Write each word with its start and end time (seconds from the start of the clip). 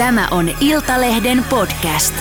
Tämä 0.00 0.28
on 0.30 0.48
Iltalehden 0.60 1.44
podcast. 1.50 2.14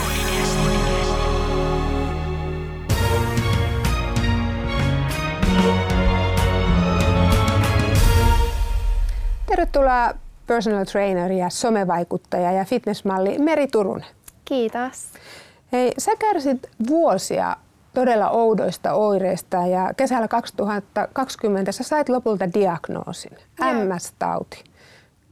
Tervetuloa 9.45 10.13
personal 10.47 10.85
trainer 10.85 11.31
ja 11.31 11.49
somevaikuttaja 11.49 12.51
ja 12.51 12.65
fitnessmalli 12.65 13.37
Meri 13.37 13.67
Turunen. 13.67 14.05
Kiitos. 14.45 15.07
Hei, 15.71 15.91
sä 15.97 16.11
kärsit 16.19 16.69
vuosia 16.87 17.55
todella 17.93 18.29
oudoista 18.29 18.93
oireista 18.93 19.57
ja 19.57 19.93
kesällä 19.97 20.27
2020 20.27 21.71
sä 21.71 21.83
sait 21.83 22.09
lopulta 22.09 22.53
diagnoosin, 22.53 23.37
MS-tauti. 23.61 24.63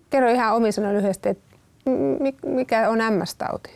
Kerro 0.09 0.29
ihan 0.29 0.55
omisana 0.55 0.93
lyhyesti, 0.93 1.29
että 1.29 1.46
mikä 2.45 2.89
on 2.89 2.99
MS-tauti? 2.99 3.71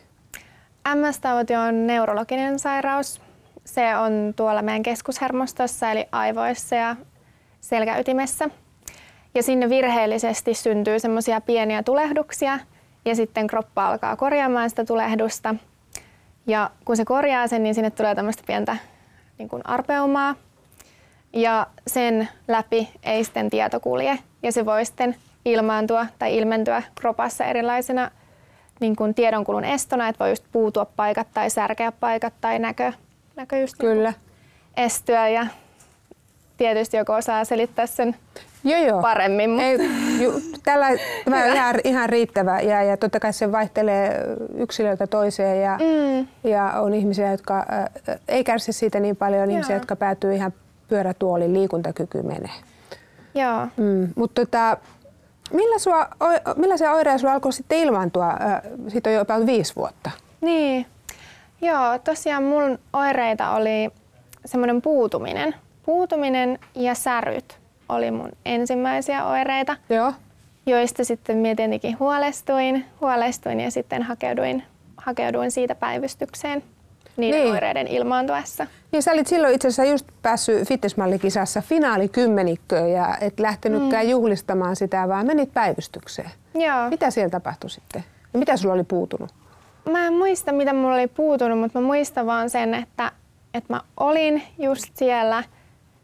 MS-tauti 0.95 1.55
on 1.55 1.87
neurologinen 1.87 2.59
sairaus. 2.59 3.21
Se 3.65 3.97
on 3.97 4.33
tuolla 4.35 4.61
meidän 4.61 4.83
keskushermostossa 4.83 5.91
eli 5.91 6.05
aivoissa 6.11 6.75
ja 6.75 6.95
selkäytimessä. 7.61 8.49
Ja 9.35 9.43
sinne 9.43 9.69
virheellisesti 9.69 10.53
syntyy 10.53 10.99
semmoisia 10.99 11.41
pieniä 11.41 11.83
tulehduksia 11.83 12.59
ja 13.05 13.15
sitten 13.15 13.47
kroppa 13.47 13.87
alkaa 13.87 14.15
korjaamaan 14.15 14.69
sitä 14.69 14.85
tulehdusta. 14.85 15.55
Ja 16.47 16.69
kun 16.85 16.97
se 16.97 17.05
korjaa 17.05 17.47
sen, 17.47 17.63
niin 17.63 17.75
sinne 17.75 17.89
tulee 17.89 18.15
tämmöistä 18.15 18.43
pientä 18.47 18.77
niin 19.37 19.49
kuin 19.49 19.61
arpeumaa. 19.65 20.35
Ja 21.33 21.67
sen 21.87 22.29
läpi 22.47 22.89
ei 23.03 23.23
sitten 23.23 23.49
tieto 23.49 23.79
kulje 23.79 24.19
ja 24.43 24.51
se 24.51 24.65
voi 24.65 24.85
sitten 24.85 25.15
ilmaantua 25.45 26.05
tai 26.19 26.37
ilmentyä 26.37 26.83
kropassa 26.99 27.45
erilaisena 27.45 28.11
niin 28.79 28.95
kuin 28.95 29.13
tiedonkulun 29.13 29.63
estona, 29.63 30.07
että 30.07 30.19
voi 30.23 30.31
just 30.31 30.43
puutua 30.51 30.85
paikat 30.85 31.27
tai 31.33 31.49
särkeä 31.49 31.91
paikat 31.91 32.33
tai 32.41 32.59
näkö, 32.59 32.93
näkö 33.35 33.57
just 33.57 33.75
niinku 33.79 33.95
Kyllä. 33.95 34.09
Niin 34.09 34.85
estyä 34.85 35.29
ja 35.29 35.47
tietysti 36.57 36.97
joku 36.97 37.11
osaa 37.11 37.45
selittää 37.45 37.85
sen 37.85 38.15
Joo, 38.63 38.83
joo. 38.83 39.01
paremmin. 39.01 39.49
Mutta... 39.49 39.63
Ei, 39.63 39.77
ju, 40.21 40.41
tällä, 40.63 40.87
tämä 41.25 41.43
on 41.43 41.55
ihan, 41.55 41.75
ihan 41.83 42.09
riittävä 42.09 42.59
ja, 42.59 42.83
ja 42.83 42.97
totta 42.97 43.19
kai 43.19 43.33
se 43.33 43.51
vaihtelee 43.51 44.25
yksilöltä 44.55 45.07
toiseen 45.07 45.61
ja, 45.61 45.79
mm. 45.79 46.27
ja 46.49 46.71
on 46.71 46.93
ihmisiä, 46.93 47.31
jotka 47.31 47.57
äh, 47.59 48.19
ei 48.27 48.43
kärsi 48.43 48.73
siitä 48.73 48.99
niin 48.99 49.15
paljon, 49.15 49.43
on 49.43 49.51
ihmisiä, 49.51 49.75
jotka 49.75 49.95
päätyy 49.95 50.35
ihan 50.35 50.53
pyörätuolin, 50.87 51.53
liikuntakyky 51.53 52.21
menee. 52.21 52.51
Joo. 53.35 53.67
Mm, 53.77 54.07
mutta 54.15 54.45
tota, 54.45 54.77
millä 55.53 55.79
sua, 55.79 56.07
millaisia 56.55 56.91
oireita 56.91 57.17
sinulla 57.17 57.33
alkoi 57.33 57.53
sitten 57.53 57.77
ilmaantua? 57.77 58.33
Siitä 58.87 59.09
on 59.09 59.15
jopa 59.15 59.45
viisi 59.45 59.75
vuotta. 59.75 60.11
Niin. 60.41 60.85
Joo, 61.61 61.99
tosiaan 62.03 62.43
mun 62.43 62.79
oireita 62.93 63.51
oli 63.51 63.89
semmoinen 64.45 64.81
puutuminen. 64.81 65.55
Puutuminen 65.85 66.59
ja 66.75 66.95
säryt 66.95 67.59
oli 67.89 68.11
mun 68.11 68.31
ensimmäisiä 68.45 69.25
oireita, 69.25 69.77
Joo. 69.89 70.13
joista 70.65 71.03
sitten 71.03 71.37
minä 71.37 71.55
tietenkin 71.55 71.99
huolestuin, 71.99 72.85
huolestuin 73.01 73.59
ja 73.59 73.71
sitten 73.71 74.03
hakeuduin, 74.03 74.63
hakeuduin 74.97 75.51
siitä 75.51 75.75
päivystykseen 75.75 76.63
niiden 77.17 77.39
niin. 77.41 77.53
oireiden 77.53 77.87
ilmaantuessa. 77.87 78.67
Niin 78.91 79.03
sä 79.03 79.11
olit 79.11 79.27
silloin 79.27 79.55
itse 79.55 79.67
asiassa 79.67 79.91
just 79.91 80.07
päässyt 80.21 80.67
fitnessmallikisassa 80.67 81.61
finaalikymmenikköön 81.61 82.91
ja 82.91 83.17
et 83.21 83.39
lähtenytkään 83.39 84.05
mm. 84.05 84.09
juhlistamaan 84.09 84.75
sitä, 84.75 85.07
vaan 85.07 85.25
menit 85.25 85.53
päivystykseen. 85.53 86.31
Joo. 86.53 86.89
Mitä 86.89 87.11
siellä 87.11 87.29
tapahtui 87.29 87.69
sitten? 87.69 88.03
Ja 88.33 88.39
mitä 88.39 88.57
sulla 88.57 88.73
oli 88.73 88.83
puutunut? 88.83 89.29
Mä 89.89 90.07
en 90.07 90.13
muista, 90.13 90.51
mitä 90.51 90.73
mulla 90.73 90.93
oli 90.95 91.07
puutunut, 91.07 91.59
mutta 91.59 91.79
mä 91.79 91.87
muistan 91.87 92.25
vaan 92.25 92.49
sen, 92.49 92.73
että, 92.73 93.11
että 93.53 93.73
mä 93.73 93.81
olin 93.97 94.43
just 94.59 94.85
siellä. 94.93 95.43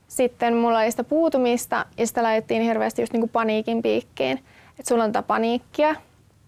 Sitten 0.08 0.56
mulla 0.56 0.80
oli 0.80 0.92
sitä 0.92 1.04
puutumista 1.04 1.86
ja 1.98 2.08
sitä 2.08 2.24
laitettiin 2.24 2.62
hirveästi 2.62 3.02
just 3.02 3.14
niinku 3.14 3.28
paniikin 3.28 3.82
piikkiin. 3.82 4.38
Että 4.80 4.90
sulla 4.90 5.04
on 5.04 5.12
tätä 5.12 5.28
paniikkia. 5.28 5.96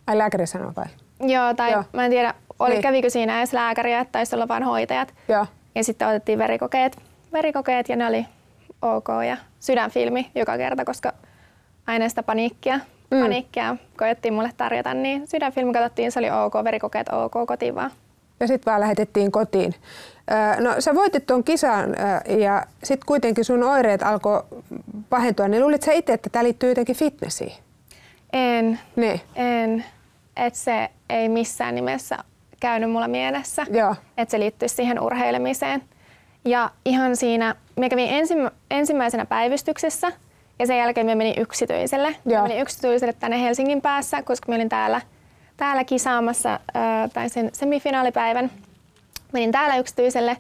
Ai 0.08 0.18
lääkäri 0.18 0.48
sanoi 0.48 0.72
vai? 0.76 0.86
Joo, 1.20 1.54
tai 1.54 1.72
Joo. 1.72 1.84
mä 1.94 2.06
en 2.06 2.12
tiedä, 2.12 2.34
oli, 2.60 2.74
niin. 2.74 2.82
kävikö 2.82 3.10
siinä 3.10 3.38
edes 3.38 3.54
lääkäriä, 3.54 4.06
taisi 4.06 4.36
olla 4.36 4.48
vain 4.48 4.64
hoitajat. 4.64 5.14
Joo. 5.28 5.46
Ja 5.76 5.84
sitten 5.84 6.08
otettiin 6.08 6.40
verikokeet, 6.40 6.98
verikokeet 7.34 7.90
ja 7.90 7.96
ne 7.96 8.08
oli 8.08 8.26
ok 8.82 9.08
ja 9.28 9.38
sydänfilmi 9.60 10.32
joka 10.36 10.58
kerta, 10.58 10.86
koska 10.86 11.14
aina 11.88 12.10
sitä 12.10 12.24
paniikkia, 12.24 12.80
mm. 13.12 13.22
paniikkia 13.22 13.76
koettiin 13.98 14.34
mulle 14.34 14.52
tarjota, 14.58 14.94
niin 14.94 15.28
sydänfilmi 15.28 15.74
katsottiin, 15.74 16.12
se 16.12 16.20
oli 16.20 16.30
ok, 16.32 16.54
verikokeet 16.64 17.10
ok, 17.10 17.48
kotiin 17.48 17.76
vaan. 17.76 17.92
Ja 18.40 18.48
sitten 18.48 18.72
vaan 18.72 18.82
lähetettiin 18.82 19.32
kotiin. 19.32 19.76
No 20.60 20.76
sä 20.80 20.96
voitit 20.96 21.26
tuon 21.26 21.44
kisan 21.44 21.96
ja 22.40 22.66
sitten 22.84 23.06
kuitenkin 23.06 23.46
sun 23.46 23.64
oireet 23.64 24.04
alkoi 24.04 24.44
pahentua, 25.10 25.48
niin 25.48 25.64
luulit 25.64 25.84
sä 25.84 25.92
itse, 25.92 26.14
että 26.14 26.30
tämä 26.30 26.44
liittyy 26.44 26.70
jotenkin 26.70 26.96
fitnessiin? 26.96 27.54
En. 28.34 28.80
Ne. 28.96 29.22
En. 29.36 29.86
Että 30.38 30.60
se 30.60 30.90
ei 31.10 31.30
missään 31.30 31.76
nimessä 31.76 32.18
käynyt 32.60 32.92
mulla 32.92 33.08
mielessä, 33.08 33.66
Joo. 33.72 33.96
että 34.18 34.32
se 34.32 34.40
liittyisi 34.40 34.76
siihen 34.76 35.00
urheilemiseen. 35.00 35.84
Ja 36.46 36.70
ihan 36.86 37.16
siinä, 37.16 37.56
me 37.76 37.90
kävin 37.90 38.10
ensimmä, 38.10 38.52
ensimmäisenä 38.72 39.26
päivystyksessä 39.26 40.12
ja 40.60 40.68
sen 40.68 40.78
jälkeen 40.78 41.06
me 41.06 41.16
menin 41.16 41.42
yksityiselle. 41.42 42.16
Joo. 42.26 42.44
menin 42.44 42.62
yksityiselle 42.62 43.14
tänne 43.14 43.42
Helsingin 43.42 43.82
päässä, 43.82 44.24
koska 44.24 44.52
mä 44.52 44.56
olin 44.56 44.70
täällä, 44.70 45.02
täällä 45.58 45.84
kisaamassa 45.84 46.60
ää, 46.74 47.08
tai 47.08 47.30
sen 47.30 47.50
semifinaalipäivän. 47.54 48.52
Menin 49.34 49.52
täällä 49.52 49.78
yksityiselle. 49.78 50.38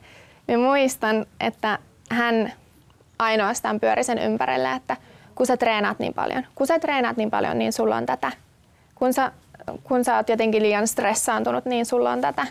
Mä 0.47 0.57
muistan, 0.57 1.25
että 1.39 1.79
hän 2.09 2.53
ainoastaan 3.19 3.79
pyöri 3.79 4.03
sen 4.03 4.17
ympärille, 4.17 4.71
että 4.71 4.97
kun 5.35 5.45
sä 5.45 5.57
treenaat 5.57 5.99
niin 5.99 6.13
paljon, 6.13 6.45
kun 6.55 6.67
sä 6.67 6.79
treenaat 6.79 7.17
niin 7.17 7.31
paljon, 7.31 7.59
niin 7.59 7.73
sulla 7.73 7.95
on 7.95 8.05
tätä. 8.05 8.31
Kun 8.95 9.13
sä 9.13 9.31
kun 9.83 10.03
sä 10.03 10.15
oot 10.15 10.29
jotenkin 10.29 10.63
liian 10.63 10.87
stressaantunut, 10.87 11.65
niin 11.65 11.85
sulla 11.85 12.11
on 12.11 12.21
tätä. 12.21 12.47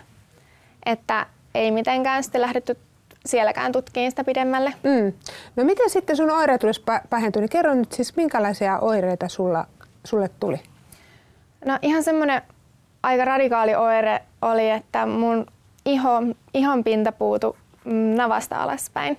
Että 0.86 1.26
ei 1.54 1.70
mitenkään 1.70 2.22
sitten 2.24 2.40
lähdetty 2.40 2.76
sielläkään 3.26 3.72
tutkiin 3.72 4.10
sitä 4.10 4.24
pidemmälle. 4.24 4.74
Mm. 4.82 5.12
No 5.56 5.64
miten 5.64 5.90
sitten 5.90 6.16
sun 6.16 6.30
oireet 6.30 6.60
tulisi 6.60 6.82
pahentua? 7.10 7.40
Niin 7.40 7.50
kerro 7.50 7.74
nyt 7.74 7.92
siis, 7.92 8.16
minkälaisia 8.16 8.78
oireita 8.78 9.28
sulla, 9.28 9.66
sulle 10.04 10.30
tuli? 10.40 10.60
No 11.64 11.78
ihan 11.82 12.02
semmoinen 12.02 12.42
aika 13.02 13.24
radikaali 13.24 13.74
oire 13.74 14.22
oli, 14.42 14.70
että 14.70 15.06
mun 15.06 15.46
iho, 15.84 16.22
ihon 16.54 16.84
pinta 16.84 17.12
puutu 17.12 17.56
mm, 17.84 17.92
navasta 17.92 18.56
alaspäin. 18.56 19.18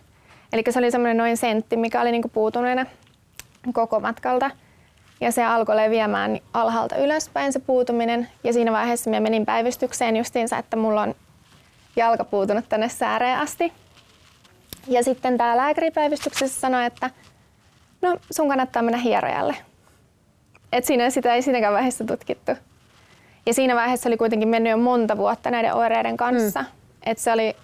Eli 0.54 0.64
se 0.70 0.80
oli 0.80 0.92
semmoinen 0.92 1.18
noin 1.18 1.38
sentti, 1.38 1.78
mikä 1.78 2.02
oli 2.02 2.12
niinku 2.12 2.30
puutuneena 2.30 2.86
koko 3.74 4.00
matkalta. 4.00 4.52
Ja 5.22 5.32
se 5.32 5.46
alkoi 5.46 5.76
leviämään 5.76 6.40
alhaalta 6.54 6.96
ylöspäin 6.96 7.54
se 7.54 7.60
puutuminen. 7.60 8.30
Ja 8.44 8.54
siinä 8.54 8.72
vaiheessa 8.72 9.10
minä 9.10 9.20
menin 9.20 9.46
päivystykseen 9.46 10.18
justiinsa, 10.18 10.58
että 10.58 10.78
mulla 10.78 11.02
on 11.02 11.16
jalka 11.96 12.24
puutunut 12.24 12.66
tänne 12.70 12.90
sääreen 12.90 13.40
asti. 13.40 13.74
Ja 14.88 15.04
sitten 15.04 15.38
tämä 15.38 15.58
lääkäripäivystyksessä 15.58 16.60
sanoi, 16.60 16.86
että 16.86 17.10
no 18.02 18.18
sun 18.32 18.50
kannattaa 18.50 18.82
mennä 18.82 18.98
hierojalle. 18.98 19.56
Et 20.72 20.86
siinä 20.86 21.10
sitä 21.10 21.34
ei 21.34 21.42
siinäkään 21.42 21.74
vaiheessa 21.74 22.06
tutkittu. 22.06 22.52
Ja 23.46 23.54
siinä 23.54 23.76
vaiheessa 23.76 24.10
oli 24.10 24.18
kuitenkin 24.18 24.50
mennyt 24.50 24.72
jo 24.72 24.78
monta 24.78 25.18
vuotta 25.18 25.52
näiden 25.52 25.74
oireiden 25.74 26.18
kanssa. 26.18 26.62
Mm. 26.62 26.68
Että 27.04 27.24
se 27.24 27.32
oli 27.32 27.56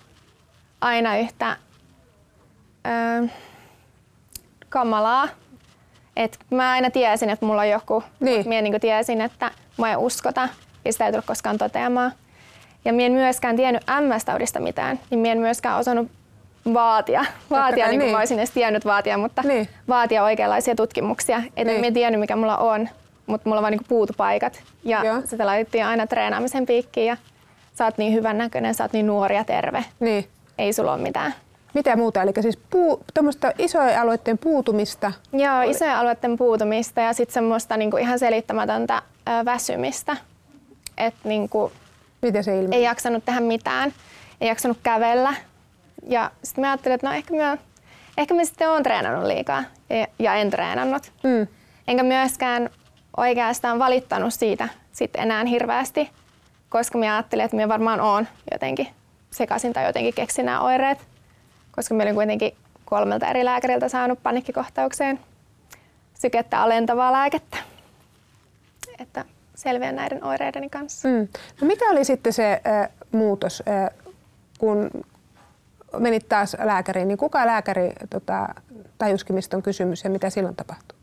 aina 0.81 1.17
yhtä 1.17 1.57
ö, 2.87 3.27
kamalaa 4.69 5.27
et 6.15 6.39
mä 6.49 6.71
aina 6.71 6.89
tiesin, 6.89 7.29
että 7.29 7.45
mulla 7.45 7.61
on 7.61 7.69
joku. 7.69 8.03
Niin. 8.19 8.49
Mie 8.49 8.61
niin 8.61 8.81
tiesin, 8.81 9.21
että 9.21 9.51
mä 9.77 9.91
en 9.91 9.97
uskota 9.97 10.49
ja 10.85 10.91
sitä 10.91 11.05
ei 11.05 11.11
tule 11.11 11.23
koskaan 11.25 11.57
toteamaan. 11.57 12.11
Ja 12.85 12.93
mie 12.93 13.05
en 13.05 13.11
myöskään 13.11 13.55
tiennyt 13.55 13.83
MS-taudista 13.83 14.59
mitään, 14.59 14.99
niin 15.09 15.19
mie 15.19 15.31
en 15.31 15.39
myöskään 15.39 15.79
osannut 15.79 16.11
vaatia, 16.73 17.25
vaatia 17.49 17.87
niin 17.87 17.99
kuin 17.99 18.05
niin. 18.05 18.11
mä 18.11 18.19
olisin 18.19 18.39
edes 18.39 18.51
tiennyt 18.51 18.85
vaatia, 18.85 19.17
mutta 19.17 19.41
niin. 19.41 19.69
vaatia 19.87 20.23
oikeanlaisia 20.23 20.75
tutkimuksia. 20.75 21.37
Että 21.37 21.63
niin. 21.63 21.81
mie 21.81 21.91
tiennyt 21.91 22.19
mikä 22.19 22.35
mulla 22.35 22.57
on, 22.57 22.89
mutta 23.25 23.49
mulla 23.49 23.61
vaan 23.61 23.71
niin 23.71 23.85
puutupaikat. 23.87 24.63
Ja 24.83 25.05
Joo. 25.05 25.21
sitä 25.25 25.45
laitettiin 25.45 25.85
aina 25.85 26.07
treenaamisen 26.07 26.65
piikkiin 26.65 27.07
ja 27.07 27.17
sä 27.73 27.85
oot 27.85 27.97
niin 27.97 28.13
hyvän 28.13 28.37
näköinen, 28.37 28.75
sä 28.75 28.83
oot 28.83 28.93
niin 28.93 29.07
nuori 29.07 29.35
ja 29.35 29.43
terve. 29.43 29.85
Niin. 29.99 30.27
Ei 30.57 30.73
sulla 30.73 30.93
ole 30.93 31.01
mitään. 31.01 31.33
Mitä 31.75 31.95
muuta? 31.95 32.21
Eli 32.21 32.31
siis 32.41 32.57
puu, 32.69 33.03
isojen 33.57 34.01
alueiden 34.01 34.37
puutumista? 34.37 35.11
Joo, 35.33 35.57
oli. 35.57 35.71
isojen 35.71 35.95
alueiden 35.95 36.37
puutumista 36.37 37.01
ja 37.01 37.13
sitten 37.13 37.33
semmoista 37.33 37.77
niinku 37.77 37.97
ihan 37.97 38.19
selittämätöntä 38.19 38.97
ö, 38.97 39.45
väsymistä. 39.45 40.17
Et 40.97 41.13
niinku, 41.23 41.71
Miten 42.21 42.43
se 42.43 42.59
ilmeni? 42.59 42.75
Ei 42.75 42.83
jaksanut 42.83 43.25
tehdä 43.25 43.39
mitään, 43.39 43.93
ei 44.41 44.47
jaksanut 44.47 44.77
kävellä. 44.83 45.33
Ja 46.09 46.31
sitten 46.43 46.61
mä 46.61 46.71
ajattelin, 46.71 46.95
että 46.95 47.07
no 47.07 47.13
ehkä 47.13 47.33
mä, 47.35 47.57
ehkä 48.17 48.33
mä 48.33 48.45
sitten 48.45 48.69
oon 48.69 48.83
treenannut 48.83 49.27
liikaa 49.27 49.63
ja, 49.89 50.07
ja 50.19 50.35
en 50.35 50.49
treenannut. 50.49 51.11
Mm. 51.23 51.47
Enkä 51.87 52.03
myöskään 52.03 52.69
oikeastaan 53.17 53.79
valittanut 53.79 54.33
siitä 54.33 54.69
sit 54.91 55.11
enää 55.15 55.45
hirveästi. 55.45 56.09
koska 56.69 56.97
minä 56.97 57.13
ajattelin, 57.15 57.45
että 57.45 57.57
minä 57.57 57.67
varmaan 57.67 58.01
on 58.01 58.27
jotenkin 58.51 58.87
sekaisin 59.31 59.73
tai 59.73 59.85
jotenkin 59.85 60.13
keksin 60.13 60.45
nämä 60.45 60.61
oireet, 60.61 60.97
koska 61.75 61.93
minä 61.93 62.03
olin 62.03 62.15
kuitenkin 62.15 62.55
kolmelta 62.85 63.27
eri 63.27 63.45
lääkäriltä 63.45 63.89
saanut 63.89 64.23
panikkikohtaukseen 64.23 65.19
sykettä 66.21 66.61
alentavaa 66.61 67.11
lääkettä, 67.11 67.57
että 68.99 69.25
selviän 69.55 69.95
näiden 69.95 70.23
oireideni 70.23 70.69
kanssa. 70.69 71.07
Mm. 71.07 71.27
No 71.61 71.67
mikä 71.67 71.89
oli 71.89 72.05
sitten 72.05 72.33
se 72.33 72.61
äh, 72.67 72.89
muutos, 73.11 73.63
äh, 73.67 73.89
kun 74.57 74.89
menit 75.99 76.29
taas 76.29 76.57
lääkäriin, 76.63 77.07
niin 77.07 77.17
kuka 77.17 77.45
lääkäri 77.45 77.93
tota, 78.09 78.47
tajuskin, 78.97 79.35
mistä 79.35 79.57
on 79.57 79.63
kysymys 79.63 80.03
ja 80.03 80.09
mitä 80.09 80.29
silloin 80.29 80.55
tapahtui? 80.55 80.97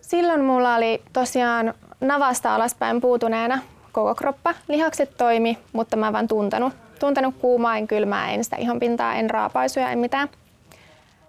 Silloin 0.00 0.44
mulla 0.44 0.74
oli 0.74 1.02
tosiaan 1.12 1.74
navasta 2.00 2.54
alaspäin 2.54 3.00
puutuneena 3.00 3.58
koko 3.92 4.14
kroppa. 4.14 4.54
Lihakset 4.68 5.16
toimi, 5.16 5.58
mutta 5.72 5.96
mä 5.96 6.06
en 6.06 6.12
vaan 6.12 6.28
tuntenut. 6.28 6.72
Tuntenut 6.98 7.34
kuumaa, 7.38 7.76
en 7.76 7.86
kylmää, 7.86 8.30
en 8.30 8.44
sitä 8.44 8.56
ihan 8.56 8.78
pintaa, 8.78 9.14
en 9.14 9.30
raapaisuja, 9.30 9.90
en 9.90 9.98
mitään. 9.98 10.28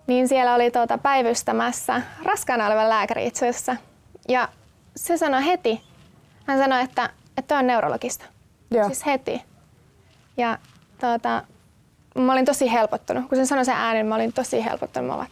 Niin 0.08 0.28
siellä 0.28 0.56
oli 0.56 0.72
tuota 0.72 0.98
päivystämässä 0.98 2.02
raskaana 2.24 2.68
oleva 2.68 2.90
lääkäri 2.90 3.28
itse 3.28 3.50
asiassa. 3.50 3.76
Ja 4.30 4.50
se 4.96 5.18
sanoi 5.18 5.46
heti, 5.46 5.82
hän 6.46 6.60
sanoi, 6.60 6.82
että, 6.82 7.10
että 7.38 7.58
on 7.58 7.68
neurologista. 7.68 8.26
Joo. 8.72 8.86
Siis 8.86 9.06
heti. 9.06 9.44
Ja 10.38 10.58
tuota, 11.00 11.44
mä 12.16 12.34
olin 12.34 12.46
tosi 12.46 12.72
helpottunut. 12.72 13.30
Kun 13.30 13.38
se 13.38 13.46
sanoi 13.46 13.66
sen 13.66 13.76
äänen, 13.76 14.06
mä 14.06 14.16
olin 14.16 14.34
tosi 14.34 14.66
helpottunut. 14.66 15.18
Mä 15.18 15.26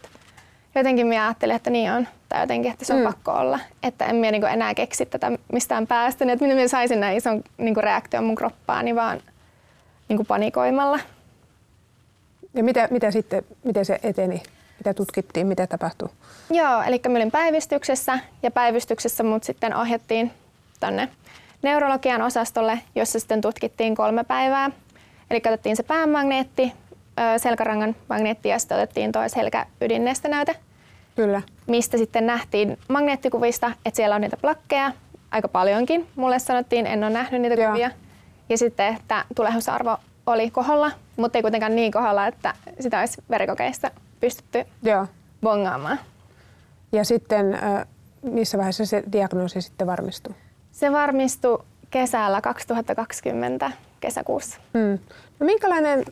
jotenkin 0.74 1.06
mä 1.06 1.26
ajattelin, 1.26 1.56
että 1.56 1.70
niin 1.70 1.92
on. 1.92 2.08
Tai 2.28 2.40
jotenkin, 2.40 2.72
että 2.72 2.84
se 2.84 2.92
on 2.94 2.98
mm. 2.98 3.04
pakko 3.04 3.32
olla. 3.32 3.58
Että 3.82 4.04
en 4.04 4.16
minä 4.16 4.30
niinku 4.30 4.46
enää 4.46 4.74
keksi 4.74 5.06
tätä 5.06 5.32
mistään 5.52 5.86
päästä. 5.86 6.24
Niin, 6.24 6.32
että 6.32 6.44
minä, 6.44 6.54
minä 6.54 6.68
saisin 6.68 7.00
näin 7.00 7.16
ison 7.16 7.42
niinku 7.58 7.80
reaktion 7.80 8.24
mun 8.24 8.34
kroppaani 8.34 8.94
vaan 8.94 9.20
niinku 10.08 10.24
panikoimalla. 10.24 11.00
Ja 12.54 12.64
mitä, 12.64 12.88
mitä 12.90 13.10
sitten, 13.10 13.42
miten 13.64 13.84
se 13.84 13.98
eteni? 14.02 14.42
Mitä 14.78 14.94
tutkittiin, 14.94 15.46
mitä 15.46 15.66
tapahtui? 15.66 16.08
Joo, 16.50 16.82
eli 16.82 17.00
mä 17.08 17.16
olin 17.16 17.30
päivystyksessä 17.30 18.18
ja 18.42 18.50
päivystyksessä 18.50 19.24
mut 19.24 19.44
sitten 19.44 19.76
ohjattiin 19.76 20.32
tonne 20.80 21.08
neurologian 21.62 22.22
osastolle, 22.22 22.80
jossa 22.94 23.20
sitten 23.20 23.40
tutkittiin 23.40 23.94
kolme 23.94 24.24
päivää. 24.24 24.70
Eli 25.30 25.40
katsottiin 25.40 25.76
se 25.76 25.82
päämagneetti, 25.82 26.72
selkärangan 27.36 27.96
magneetti 28.08 28.48
ja 28.48 28.58
sitten 28.58 28.78
otettiin 28.78 29.12
tuo 29.12 29.22
selkäydinnestenäyte. 29.28 30.56
Kyllä. 31.16 31.42
Mistä 31.66 31.98
sitten 31.98 32.26
nähtiin 32.26 32.78
magneettikuvista, 32.88 33.72
että 33.84 33.96
siellä 33.96 34.14
on 34.14 34.20
niitä 34.20 34.36
plakkeja 34.36 34.92
aika 35.30 35.48
paljonkin. 35.48 36.06
Mulle 36.16 36.38
sanottiin, 36.38 36.86
en 36.86 37.04
ole 37.04 37.12
nähnyt 37.12 37.42
niitä 37.42 37.62
Joo. 37.62 37.72
kuvia. 37.72 37.90
Ja 38.48 38.58
sitten, 38.58 38.94
että 38.94 39.24
tulehdusarvo 39.36 39.96
oli 40.26 40.50
koholla, 40.50 40.90
mutta 41.16 41.38
ei 41.38 41.42
kuitenkaan 41.42 41.76
niin 41.76 41.92
koholla, 41.92 42.26
että 42.26 42.54
sitä 42.80 43.00
olisi 43.00 43.22
verikokeissa 43.30 43.90
pystytty 44.20 44.64
Joo. 44.82 45.06
bongaamaan. 45.42 45.98
Ja 46.92 47.04
sitten 47.04 47.58
missä 48.22 48.58
vaiheessa 48.58 48.86
se 48.86 49.02
diagnoosi 49.12 49.60
sitten 49.60 49.86
varmistui? 49.86 50.34
Se 50.72 50.92
varmistui 50.92 51.64
kesällä 51.90 52.40
2020 52.40 53.72
kesäkuussa. 54.00 54.60
Hmm. 54.78 54.98
No 55.40 55.46
minkälainen 55.46 56.04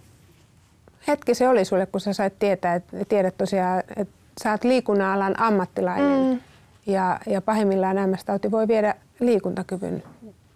hetki 1.09 1.35
se 1.35 1.49
oli 1.49 1.65
sulle, 1.65 1.87
kun 1.87 2.01
sä 2.01 2.13
sait 2.13 2.39
tietää, 2.39 2.75
että 2.75 3.05
tiedät 3.09 3.37
tosiaan, 3.39 3.83
että 3.97 4.15
sä 4.43 4.51
oot 4.51 4.65
liikunnan 4.65 5.11
alan 5.11 5.41
ammattilainen 5.41 6.33
mm. 6.33 6.41
ja, 6.87 7.21
ja 7.27 7.41
pahimmillaan 7.41 7.97
MS-tauti 7.97 8.51
voi 8.51 8.69
viedä 8.69 8.95
liikuntakyvyn. 9.21 10.03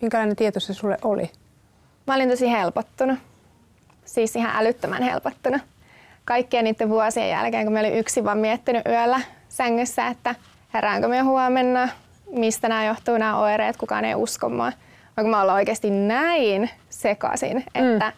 Minkälainen 0.01 0.37
tieto 0.37 0.61
se 0.61 0.75
sulle 0.75 0.99
oli? 1.03 1.31
Mä 2.09 2.15
olin 2.15 2.31
tosi 2.31 2.51
helpottunut. 2.51 3.19
Siis 4.05 4.37
ihan 4.37 4.57
älyttömän 4.57 5.03
helpottunut. 5.03 5.63
Kaikkien 6.25 6.65
niiden 6.65 6.89
vuosien 6.89 7.31
jälkeen, 7.31 7.65
kun 7.65 7.73
mä 7.73 7.81
olin 7.81 7.95
yksin 7.99 8.25
vaan 8.25 8.39
miettinyt 8.39 8.87
yöllä 8.87 9.21
sängyssä, 9.49 10.07
että 10.07 10.35
heräänkö 10.75 11.09
me 11.09 11.21
huomenna, 11.21 11.89
mistä 12.33 12.69
nämä 12.69 12.85
johtuu 12.85 13.19
nämä 13.19 13.39
oireet, 13.39 13.77
kukaan 13.77 14.05
ei 14.05 14.15
usko 14.15 14.49
mua. 14.49 14.73
Vaikka 15.17 15.31
mä 15.31 15.43
olin 15.43 15.55
oikeasti 15.55 15.91
näin 15.91 16.71
sekaisin, 16.91 17.65
että 17.75 18.07
mm. 18.07 18.13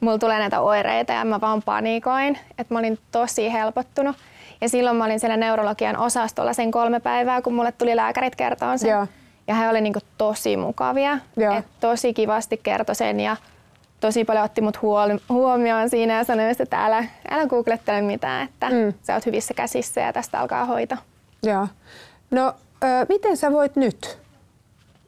mulla 0.00 0.18
tulee 0.18 0.38
näitä 0.38 0.60
oireita 0.60 1.12
ja 1.12 1.24
mä 1.24 1.40
vaan 1.40 1.62
panikoin, 1.62 2.38
että 2.58 2.74
mä 2.74 2.78
olin 2.78 2.98
tosi 3.12 3.52
helpottunut. 3.52 4.16
Ja 4.60 4.68
silloin 4.68 4.96
mä 4.96 5.04
olin 5.04 5.20
siellä 5.20 5.36
neurologian 5.36 5.96
osastolla 5.96 6.52
sen 6.52 6.70
kolme 6.70 7.00
päivää, 7.00 7.42
kun 7.42 7.54
mulle 7.54 7.72
tuli 7.72 7.96
lääkärit 7.96 8.36
kertoa 8.36 8.76
sen. 8.76 8.90
Joo. 8.90 9.06
Ja 9.46 9.54
he 9.54 9.68
olivat 9.68 9.82
niinku 9.82 10.00
tosi 10.18 10.56
mukavia. 10.56 11.18
Et 11.58 11.66
tosi 11.80 12.14
kivasti 12.14 12.60
kertoi 12.62 12.94
sen 12.94 13.20
ja 13.20 13.36
tosi 14.00 14.24
paljon 14.24 14.44
otti 14.44 14.60
mut 14.60 14.78
huomioon 15.28 15.90
siinä 15.90 16.14
ja 16.16 16.24
sanoi, 16.24 16.54
että 16.58 16.84
älä, 16.84 17.04
älä 17.30 17.46
googlettele 17.46 18.00
mitään, 18.00 18.48
että 18.48 18.70
mm. 18.70 18.94
sä 19.02 19.14
oot 19.14 19.26
hyvissä 19.26 19.54
käsissä 19.54 20.00
ja 20.00 20.12
tästä 20.12 20.40
alkaa 20.40 20.64
hoito. 20.64 20.96
Joo. 21.42 21.68
No, 22.30 22.54
ö, 22.84 23.06
miten 23.08 23.36
sä 23.36 23.52
voit 23.52 23.76
nyt? 23.76 24.18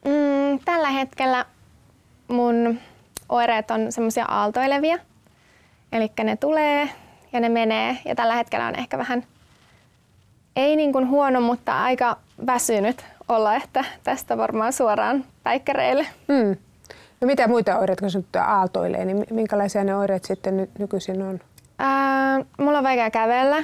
Mm, 0.04 0.58
tällä 0.64 0.90
hetkellä 0.90 1.44
mun 2.28 2.80
oireet 3.28 3.70
on 3.70 3.92
semmoisia 3.92 4.24
aaltoilevia. 4.24 4.98
Eli 5.92 6.12
ne 6.24 6.36
tulee 6.36 6.88
ja 7.32 7.40
ne 7.40 7.48
menee. 7.48 7.98
Ja 8.04 8.14
tällä 8.14 8.34
hetkellä 8.34 8.66
on 8.66 8.78
ehkä 8.78 8.98
vähän 8.98 9.24
ei 10.58 10.76
niin 10.76 10.92
kuin 10.92 11.08
huono, 11.08 11.40
mutta 11.40 11.82
aika 11.82 12.16
väsynyt 12.46 13.04
olla, 13.28 13.54
että 13.54 13.84
tästä 14.04 14.38
varmaan 14.38 14.72
suoraan 14.72 15.24
päikkäreille. 15.42 16.06
Mm. 16.28 16.56
No 17.20 17.26
mitä 17.26 17.48
muita 17.48 17.78
oireita, 17.78 18.00
kun 18.00 18.10
sinut 18.10 18.36
aaltoilee, 18.36 19.04
niin 19.04 19.24
minkälaisia 19.30 19.84
ne 19.84 19.96
oireet 19.96 20.24
sitten 20.24 20.56
ny- 20.56 20.70
nykyisin 20.78 21.22
on? 21.22 21.40
Ää, 21.78 22.40
mulla 22.58 22.78
on 22.78 22.84
vaikea 22.84 23.10
kävellä 23.10 23.62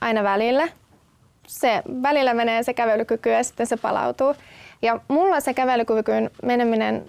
aina 0.00 0.22
välillä. 0.22 0.68
Se 1.46 1.82
välillä 2.02 2.34
menee 2.34 2.62
se 2.62 2.74
kävelykyky 2.74 3.30
ja 3.30 3.44
sitten 3.44 3.66
se 3.66 3.76
palautuu. 3.76 4.34
Ja 4.82 5.00
mulla 5.08 5.40
se 5.40 5.54
kävelykyvyn 5.54 6.30
meneminen 6.42 7.06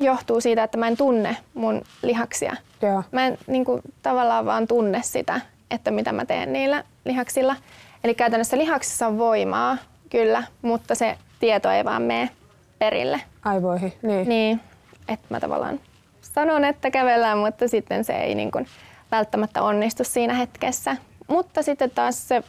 johtuu 0.00 0.40
siitä, 0.40 0.64
että 0.64 0.78
mä 0.78 0.88
en 0.88 0.96
tunne 0.96 1.36
mun 1.54 1.82
lihaksia. 2.02 2.56
Joo. 2.82 3.02
Mä 3.12 3.26
en 3.26 3.38
niin 3.46 3.64
kuin, 3.64 3.82
tavallaan 4.02 4.46
vaan 4.46 4.66
tunne 4.66 5.00
sitä, 5.02 5.40
että 5.70 5.90
mitä 5.90 6.12
mä 6.12 6.24
teen 6.24 6.52
niillä 6.52 6.84
lihaksilla. 7.04 7.56
Eli 8.04 8.14
käytännössä 8.14 8.58
lihaksissa 8.58 9.06
on 9.06 9.18
voimaa, 9.18 9.76
kyllä, 10.10 10.42
mutta 10.62 10.94
se 10.94 11.18
tieto 11.40 11.70
ei 11.70 11.84
vaan 11.84 12.02
mene 12.02 12.30
perille. 12.78 13.20
Aivoihin, 13.44 13.92
niin. 14.02 14.28
Niin, 14.28 14.60
että 15.08 15.26
mä 15.30 15.40
tavallaan 15.40 15.80
sanon, 16.20 16.64
että 16.64 16.90
kävellään, 16.90 17.38
mutta 17.38 17.68
sitten 17.68 18.04
se 18.04 18.12
ei 18.12 18.34
niin 18.34 18.50
kuin 18.50 18.66
välttämättä 19.10 19.62
onnistu 19.62 20.04
siinä 20.04 20.34
hetkessä. 20.34 20.96
Mutta 21.28 21.62
sitten 21.62 21.90
taas 21.90 22.28
se 22.28 22.42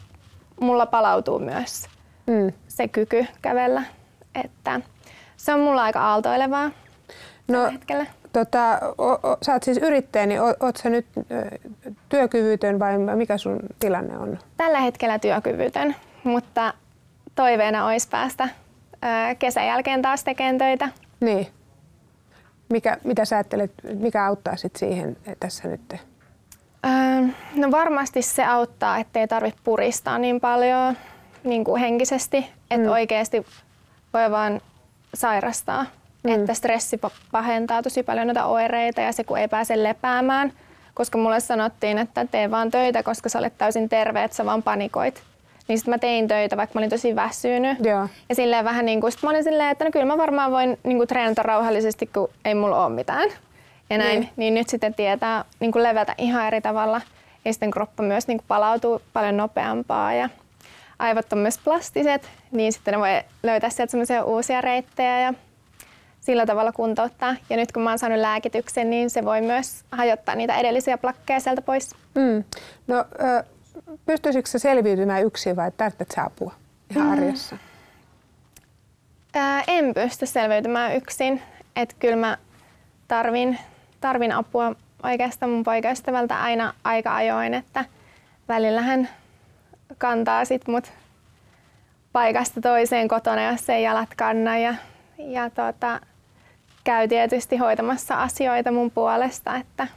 mulla 0.60 0.86
palautuu 0.86 1.40
myös 1.40 1.88
mm. 2.28 2.54
se 2.68 2.88
kyky 2.88 3.26
kävellä. 3.42 3.84
Että 4.44 4.82
se 5.38 5.54
on 5.54 5.60
mulla 5.60 5.84
aika 5.84 6.02
aaltoilevaa 6.02 6.72
no, 7.48 7.72
hetkellä. 7.72 8.06
Tota, 8.34 8.80
o, 8.98 9.12
o, 9.12 9.38
sä 9.42 9.54
oot 9.54 9.64
siis 9.64 9.78
yrittäjä, 9.78 10.26
niin 10.26 10.42
oot 10.42 10.78
sä 10.84 10.90
nyt 10.90 11.06
työkyvytön 12.10 12.80
vai 12.80 12.98
mikä 12.98 13.38
sun 13.38 13.60
tilanne 13.80 14.18
on? 14.18 14.40
Tällä 14.58 14.80
hetkellä 14.80 15.20
työkyvytön, 15.20 15.96
mutta 16.24 16.74
toiveena 17.40 17.86
olisi 17.86 18.08
päästä 18.10 18.50
kesän 19.40 19.68
jälkeen 19.68 20.02
taas 20.02 20.24
tekemään 20.24 20.58
töitä. 20.58 20.90
Niin. 21.20 21.48
Mikä, 22.70 22.98
mitä 23.04 23.26
sä 23.26 23.36
ajattelet, 23.36 23.72
mikä 23.94 24.26
auttaa 24.26 24.56
sit 24.56 24.76
siihen 24.76 25.18
tässä 25.40 25.68
nyt? 25.68 25.94
Öö, 25.94 26.92
no 27.56 27.72
varmasti 27.72 28.22
se 28.22 28.46
auttaa, 28.46 28.98
ettei 28.98 29.28
tarvitse 29.28 29.60
puristaa 29.64 30.18
niin 30.18 30.40
paljon 30.40 30.98
niin 31.44 31.64
kuin 31.64 31.82
henkisesti, 31.82 32.38
että 32.72 32.88
mm. 32.88 32.94
oikeasti 32.94 33.46
voi 34.14 34.32
vaan 34.32 34.62
sairastaa 35.14 35.86
Mm. 36.24 36.32
Että 36.32 36.54
stressi 36.54 37.00
pahentaa 37.32 37.82
tosi 37.82 38.04
paljon 38.04 38.28
noita 38.28 38.46
oireita 38.46 39.02
ja 39.02 39.12
se 39.12 39.24
kun 39.24 39.38
ei 39.38 39.48
pääse 39.48 39.84
lepäämään, 39.84 40.54
koska 40.94 41.18
mulle 41.18 41.40
sanottiin, 41.40 41.98
että 41.98 42.26
tee 42.26 42.52
vaan 42.52 42.72
töitä, 42.72 43.04
koska 43.04 43.30
sä 43.30 43.40
olet 43.40 43.58
täysin 43.58 43.90
terve, 43.90 44.24
että 44.24 44.38
sä 44.38 44.46
vaan 44.46 44.64
panikoit. 44.64 45.24
Niin 45.70 45.80
sitten 45.80 45.94
mä 45.94 45.98
tein 45.98 46.28
töitä, 46.28 46.58
vaikka 46.58 46.72
mä 46.76 46.80
olin 46.80 46.90
tosi 46.90 47.16
väsynyt. 47.16 47.78
Joo. 47.86 48.08
Ja 48.30 48.36
silleen 48.36 48.66
vähän 48.66 48.86
niin 48.86 49.02
kuin, 49.02 49.12
sit 49.12 49.24
mä 49.24 49.30
olin 49.30 49.44
silleen, 49.44 49.70
että 49.70 49.86
no 49.86 49.92
kyllä 49.92 50.06
mä 50.06 50.18
varmaan 50.18 50.52
voin 50.52 50.78
niin 50.84 50.98
kuin 50.98 51.08
treenata 51.08 51.44
rauhallisesti, 51.44 52.08
kun 52.08 52.30
ei 52.46 52.56
mulla 52.56 52.86
ole 52.86 52.96
mitään. 52.96 53.30
Ja 53.90 53.98
näin. 53.98 54.20
Niin, 54.20 54.30
niin 54.36 54.54
nyt 54.54 54.70
sitten 54.70 54.94
tietää 54.94 55.46
niin 55.60 55.72
kuin 55.72 55.84
levätä 55.84 56.16
ihan 56.18 56.48
eri 56.48 56.62
tavalla. 56.62 57.02
Ja 57.46 57.54
sitten 57.54 57.72
kroppa 57.72 58.04
myös 58.04 58.28
niin 58.28 58.38
kuin 58.38 58.46
palautuu 58.48 59.02
paljon 59.14 59.38
nopeampaa. 59.38 60.14
Ja 60.14 60.30
aivot 61.00 61.34
on 61.34 61.40
myös 61.40 61.58
plastiset, 61.58 62.30
niin 62.52 62.74
sitten 62.74 62.92
ne 62.92 63.00
voi 63.00 63.24
löytää 63.44 63.70
sieltä 63.70 63.92
semmoisia 63.92 64.24
uusia 64.24 64.62
reittejä. 64.62 65.20
Ja 65.20 65.34
sillä 66.20 66.46
tavalla 66.46 66.72
kuntouttaa. 66.72 67.36
Ja 67.50 67.58
nyt 67.58 67.72
kun 67.72 67.84
mä 67.84 67.90
oon 67.90 68.00
saanut 68.00 68.20
lääkityksen, 68.20 68.90
niin 68.90 69.10
se 69.10 69.26
voi 69.26 69.42
myös 69.42 69.84
hajottaa 69.92 70.36
niitä 70.36 70.56
edellisiä 70.56 70.98
plakkeja 70.98 71.40
sieltä 71.40 71.62
pois. 71.62 71.96
Mm. 72.16 72.44
No, 72.88 73.06
pystyisikö 74.06 74.50
se 74.50 74.60
selviytymään 74.60 75.24
yksin 75.24 75.56
vai 75.56 75.72
tarvitsetko 75.72 76.22
apua 76.22 76.54
ihan 76.92 77.06
mm. 77.06 77.12
arjessa? 77.14 77.56
Mm. 77.56 77.62
Ää, 79.34 79.64
en 79.68 79.94
pysty 79.94 80.26
selviytymään 80.26 80.96
yksin. 80.96 81.42
Että 81.76 81.96
kyllä 82.00 82.16
mä 82.16 82.38
tarvin, 83.08 83.60
tarvin 84.02 84.32
apua 84.32 84.76
oikeastaan 85.04 85.52
mun 85.52 85.64
poikaystävältä 85.64 86.42
aina 86.42 86.74
aika 86.84 87.16
ajoin, 87.16 87.54
että 87.54 87.86
välillä 88.48 88.82
hän 88.82 89.10
kantaa 89.98 90.46
sit 90.46 90.68
mut 90.68 90.92
paikasta 92.12 92.62
toiseen 92.62 93.08
kotona, 93.08 93.52
jos 93.52 93.70
ei 93.70 93.84
jalat 93.84 94.10
kanna 94.18 94.58
ja, 94.58 94.76
ja 95.18 95.50
tota, 95.50 96.00
käy 96.84 97.08
tietysti 97.08 97.58
hoitamassa 97.58 98.22
asioita 98.22 98.72
mun 98.72 98.92
puolesta, 98.92 99.56
että 99.56 99.88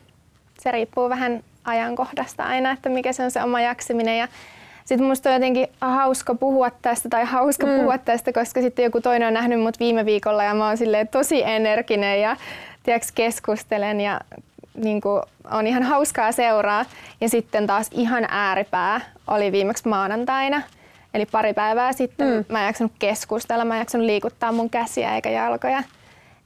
se 0.61 0.71
riippuu 0.71 1.09
vähän 1.09 1.45
ajankohdasta 1.65 2.43
aina, 2.43 2.71
että 2.71 2.89
mikä 2.89 3.13
se 3.13 3.25
on 3.25 3.31
se 3.31 3.43
oma 3.43 3.61
jaksaminen 3.61 4.19
ja 4.19 4.29
sitten 4.85 5.07
musta 5.07 5.29
on 5.29 5.35
jotenkin 5.35 5.69
hauska 5.81 6.35
puhua 6.35 6.71
tästä 6.83 7.09
tai 7.09 7.25
hauska 7.25 7.67
mm. 7.67 7.73
puhua 7.77 7.99
tästä, 7.99 8.33
koska 8.33 8.61
sitten 8.61 8.83
joku 8.83 9.01
toinen 9.01 9.29
on 9.29 9.35
nähnyt 9.35 9.61
mut 9.61 9.81
viime 9.81 10.05
viikolla 10.05 10.45
ja 10.45 10.55
mä 10.55 10.67
oon 10.67 10.77
silleen 10.77 11.09
tosi 11.09 11.43
energinen 11.43 12.21
ja 12.21 12.37
tiiäks, 12.83 13.13
keskustelen 13.13 14.01
ja 14.01 14.21
niin 14.75 15.01
kuin, 15.01 15.23
on 15.51 15.67
ihan 15.67 15.83
hauskaa 15.83 16.33
seuraa. 16.33 16.85
Ja 17.21 17.29
sitten 17.29 17.67
taas 17.67 17.89
ihan 17.93 18.27
ääripää 18.29 19.01
oli 19.27 19.53
viimeksi 19.53 19.89
maanantaina. 19.89 20.63
Eli 21.15 21.27
pari 21.27 21.55
päivää 21.55 21.93
sitten 21.93 22.29
mm. 22.29 22.45
mä 22.49 22.61
en 22.61 22.67
jaksanut 22.67 22.93
keskustella, 22.99 23.65
mä 23.65 23.75
en 23.75 23.79
jaksanut 23.79 24.07
liikuttaa 24.07 24.53
mun 24.53 24.71
käsiä 24.71 25.15
eikä 25.15 25.31
jalkoja. 25.31 25.83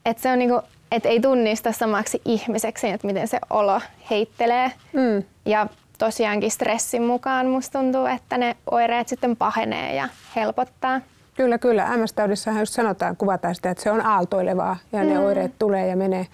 Et 0.06 0.18
se 0.18 0.32
on 0.32 0.38
niinku, 0.38 0.60
et 0.90 1.06
ei 1.06 1.20
tunnista 1.20 1.72
samaksi 1.72 2.22
ihmiseksi, 2.24 2.88
että 2.88 3.06
miten 3.06 3.28
se 3.28 3.38
olo 3.50 3.80
heittelee. 4.10 4.72
Mm. 4.92 5.24
Ja 5.46 5.66
tosiaankin 5.98 6.50
stressin 6.50 7.02
mukaan 7.02 7.46
musta 7.46 7.78
tuntuu, 7.78 8.06
että 8.06 8.38
ne 8.38 8.56
oireet 8.70 9.08
sitten 9.08 9.36
pahenee 9.36 9.94
ja 9.94 10.08
helpottaa. 10.36 11.00
Kyllä, 11.36 11.58
kyllä. 11.58 11.96
MS-taudissahan 11.96 12.60
just 12.60 12.72
sanotaan, 12.72 13.16
kuvataan 13.16 13.54
sitä, 13.54 13.70
että 13.70 13.82
se 13.82 13.90
on 13.90 14.06
aaltoilevaa 14.06 14.76
ja 14.92 15.02
mm. 15.02 15.08
ne 15.08 15.18
oireet 15.18 15.52
tulee 15.58 15.86
ja 15.86 15.96
menee. 15.96 16.26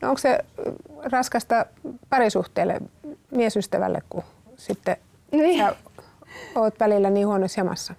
No 0.00 0.08
onko 0.08 0.18
se 0.18 0.38
raskasta 1.02 1.66
parisuhteelle, 2.08 2.80
miesystävälle, 3.30 4.02
kun 4.08 4.22
sitten 4.56 4.96
niin. 5.32 5.58
sä 5.58 5.76
oot 6.54 6.80
välillä 6.80 7.10
niin 7.10 7.26
huonossa 7.26 7.60
jamassa? 7.60 7.94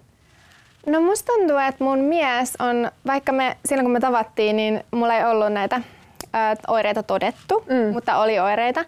No 0.86 1.00
musta 1.00 1.32
tuntuu, 1.32 1.56
että 1.56 1.84
mun 1.84 1.98
mies 1.98 2.56
on, 2.58 2.90
vaikka 3.06 3.32
me 3.32 3.56
silloin 3.64 3.84
kun 3.84 3.92
me 3.92 4.00
tavattiin, 4.00 4.56
niin 4.56 4.84
mulla 4.90 5.14
ei 5.14 5.24
ollut 5.24 5.52
näitä 5.52 5.80
ää, 6.32 6.56
oireita 6.68 7.02
todettu, 7.02 7.64
mm. 7.68 7.92
mutta 7.92 8.16
oli 8.16 8.38
oireita. 8.38 8.84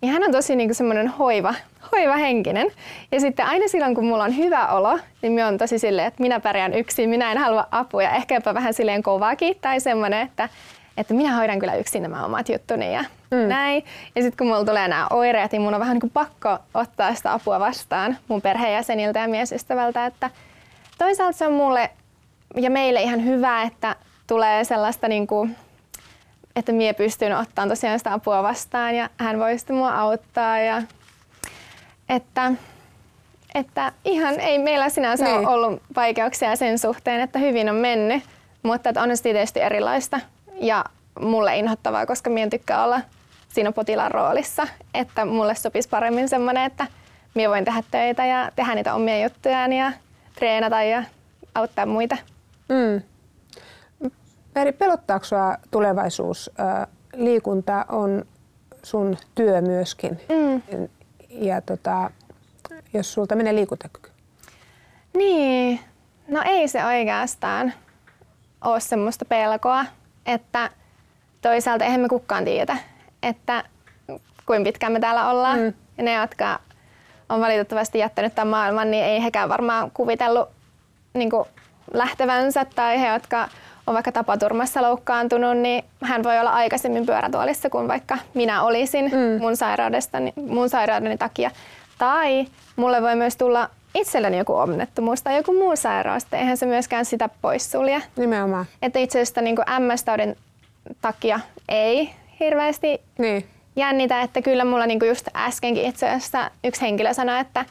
Niin 0.00 0.12
hän 0.12 0.24
on 0.24 0.32
tosi 0.32 0.56
niinku 0.56 0.74
semmoinen 0.74 1.08
hoiva, 1.08 1.54
hoiva 1.92 2.16
henkinen. 2.16 2.70
Ja 3.12 3.20
sitten 3.20 3.46
aina 3.46 3.68
silloin, 3.68 3.94
kun 3.94 4.04
mulla 4.04 4.24
on 4.24 4.36
hyvä 4.36 4.66
olo, 4.66 4.98
niin 5.22 5.32
minä 5.32 5.46
on 5.46 5.58
tosi 5.58 5.78
silleen, 5.78 6.08
että 6.08 6.22
minä 6.22 6.40
pärjään 6.40 6.74
yksin, 6.74 7.10
minä 7.10 7.32
en 7.32 7.38
halua 7.38 7.66
apua 7.70 8.02
ja 8.02 8.10
ehkä 8.10 8.34
jopa 8.34 8.54
vähän 8.54 8.74
silleen 8.74 9.02
kovaakin 9.02 9.56
tai 9.60 9.80
semmoinen, 9.80 10.26
että, 10.26 10.48
että 10.96 11.14
minä 11.14 11.36
hoidan 11.36 11.58
kyllä 11.58 11.74
yksin 11.74 12.02
nämä 12.02 12.24
omat 12.24 12.48
juttuni 12.48 12.94
ja 12.94 13.04
mm. 13.30 13.36
näin. 13.36 13.84
Ja 14.16 14.22
sitten 14.22 14.38
kun 14.38 14.46
mulla 14.46 14.64
tulee 14.64 14.88
nämä 14.88 15.06
oireet, 15.10 15.52
niin 15.52 15.62
mun 15.62 15.74
on 15.74 15.80
vähän 15.80 15.94
niin 15.94 16.00
kuin 16.00 16.10
pakko 16.10 16.58
ottaa 16.74 17.14
sitä 17.14 17.32
apua 17.32 17.60
vastaan 17.60 18.16
mun 18.28 18.42
perheenjäseniltä 18.42 19.20
ja 19.20 19.28
miesystävältä, 19.28 20.06
että 20.06 20.30
toisaalta 20.98 21.38
se 21.38 21.46
on 21.46 21.52
mulle 21.52 21.90
ja 22.56 22.70
meille 22.70 23.02
ihan 23.02 23.24
hyvä, 23.24 23.62
että 23.62 23.96
tulee 24.26 24.64
sellaista 24.64 25.08
niin 25.08 25.26
kuin, 25.26 25.56
että 26.56 26.72
mie 26.72 26.92
pystyn 26.92 27.36
ottamaan 27.36 27.68
tosiaan 27.68 27.98
sitä 27.98 28.12
apua 28.12 28.42
vastaan 28.42 28.94
ja 28.94 29.10
hän 29.16 29.38
voi 29.38 29.58
sitten 29.58 29.76
mua 29.76 29.94
auttaa 29.94 30.58
ja 30.58 30.82
että, 32.08 32.52
että 33.54 33.92
ihan 34.04 34.40
ei 34.40 34.58
meillä 34.58 34.88
sinänsä 34.88 35.24
niin. 35.24 35.36
ole 35.36 35.48
ollut 35.48 35.82
vaikeuksia 35.96 36.56
sen 36.56 36.78
suhteen, 36.78 37.20
että 37.20 37.38
hyvin 37.38 37.70
on 37.70 37.76
mennyt, 37.76 38.22
mutta 38.62 38.88
että 38.88 39.02
on 39.02 39.16
se 39.16 39.22
tietysti 39.22 39.60
erilaista 39.60 40.20
ja 40.54 40.84
mulle 41.20 41.58
inhottavaa, 41.58 42.06
koska 42.06 42.30
mien 42.30 42.50
tykkää 42.50 42.84
olla 42.84 43.00
siinä 43.48 43.72
potilaan 43.72 44.10
roolissa, 44.10 44.66
että 44.94 45.24
mulle 45.24 45.54
sopisi 45.54 45.88
paremmin 45.88 46.28
semmoinen, 46.28 46.64
että 46.64 46.86
minä 47.34 47.48
voin 47.48 47.64
tehdä 47.64 47.82
töitä 47.90 48.26
ja 48.26 48.50
tehdä 48.56 48.74
niitä 48.74 48.94
omia 48.94 49.22
juttujaan 49.22 49.72
ja 49.72 49.92
treenata 50.36 50.82
ja 50.82 51.04
auttaa 51.54 51.86
muita. 51.86 52.16
Mm. 52.68 53.02
Meri, 54.54 54.72
pelottaako 54.72 55.24
sinua 55.24 55.56
tulevaisuus? 55.70 56.50
Liikunta 57.14 57.86
on 57.88 58.24
sun 58.82 59.16
työ 59.34 59.60
myöskin. 59.60 60.20
Mm. 60.28 60.88
Ja 61.28 61.60
tota, 61.60 62.10
jos 62.92 63.12
sulta 63.12 63.36
menee 63.36 63.54
liikuntakyky? 63.54 64.10
Niin, 65.14 65.80
no 66.28 66.42
ei 66.44 66.68
se 66.68 66.84
oikeastaan 66.84 67.72
ole 68.64 68.80
semmoista 68.80 69.24
pelkoa, 69.24 69.84
että 70.26 70.70
toisaalta 71.40 71.84
eihän 71.84 72.00
me 72.00 72.08
kukaan 72.08 72.44
tiedä, 72.44 72.78
että 73.22 73.64
kuinka 74.46 74.64
pitkään 74.64 74.92
me 74.92 75.00
täällä 75.00 75.30
ollaan. 75.30 75.58
Mm. 75.58 75.72
Ja 75.98 76.04
ne, 76.04 76.14
jotka 76.14 76.60
on 77.28 77.40
valitettavasti 77.40 77.98
jättänyt 77.98 78.34
tämän 78.34 78.48
maailman, 78.48 78.90
niin 78.90 79.04
ei 79.04 79.22
hekään 79.22 79.48
varmaan 79.48 79.90
kuvitellut 79.90 80.48
niin 81.14 81.30
lähtevänsä 81.92 82.64
tai 82.64 83.00
he, 83.00 83.08
jotka 83.08 83.48
on 83.86 83.94
vaikka 83.94 84.12
tapaturmassa 84.12 84.82
loukkaantunut, 84.82 85.56
niin 85.56 85.84
hän 86.02 86.22
voi 86.22 86.38
olla 86.38 86.50
aikaisemmin 86.50 87.06
pyörätuolissa 87.06 87.70
kuin 87.70 87.88
vaikka 87.88 88.18
minä 88.34 88.62
olisin 88.62 89.04
mm. 89.04 89.40
mun, 89.40 89.56
sairaudestani, 89.56 90.32
mun 90.36 90.68
sairaudeni 90.68 91.18
takia. 91.18 91.50
Tai 91.98 92.46
mulle 92.76 93.02
voi 93.02 93.16
myös 93.16 93.36
tulla 93.36 93.70
itselleni 93.94 94.38
joku 94.38 94.54
onnettomuus 94.54 95.22
tai 95.22 95.36
joku 95.36 95.52
muu 95.52 95.76
sairaus, 95.76 96.26
eihän 96.32 96.56
se 96.56 96.66
myöskään 96.66 97.04
sitä 97.04 97.28
poissulje. 97.42 98.02
Nimenomaan. 98.16 98.66
Että 98.82 98.98
itse 98.98 99.18
asiassa 99.18 99.40
niin 99.40 99.56
MS-taudin 99.78 100.36
takia 101.00 101.40
ei 101.68 102.10
hirveästi 102.40 103.00
niin. 103.18 103.46
Jännitä, 103.76 104.20
että 104.20 104.42
kyllä 104.42 104.64
mulla 104.64 104.86
niin 104.86 104.98
kuin 104.98 105.08
just 105.08 105.28
äskenkin 105.36 105.84
itse 105.84 106.06
asiassa 106.08 106.50
yksi 106.64 106.80
henkilö 106.80 107.14
sanoi, 107.14 107.40
että 107.40 107.64